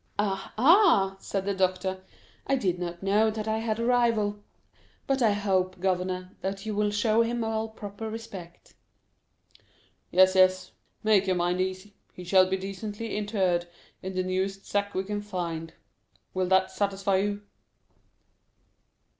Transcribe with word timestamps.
"Ah, 0.17 0.51
ah!" 0.57 1.15
said 1.19 1.45
the 1.45 1.53
doctor, 1.53 2.01
"I 2.47 2.55
did 2.55 2.79
not 2.79 3.03
know 3.03 3.29
that 3.29 3.47
I 3.47 3.59
had 3.59 3.77
a 3.79 3.85
rival; 3.85 4.43
but 5.05 5.21
I 5.21 5.33
hope, 5.33 5.79
governor, 5.79 6.35
that 6.41 6.65
you 6.65 6.73
will 6.73 6.89
show 6.89 7.21
him 7.21 7.43
all 7.43 7.69
proper 7.69 8.09
respect 8.09 8.73
in 10.11 10.17
consequence." 10.17 10.35
"Yes, 10.35 10.35
yes, 10.35 10.71
make 11.03 11.27
your 11.27 11.35
mind 11.35 11.61
easy, 11.61 11.93
he 12.15 12.23
shall 12.23 12.49
be 12.49 12.57
decently 12.57 13.15
interred 13.15 13.67
in 14.01 14.15
the 14.15 14.23
newest 14.23 14.65
sack 14.65 14.95
we 14.95 15.03
can 15.03 15.21
find. 15.21 15.75
Will 16.33 16.47
that 16.47 16.71
satisfy 16.71 17.17
you?" 17.17 17.43